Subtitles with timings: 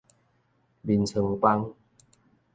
[0.81, 1.75] 眠床枋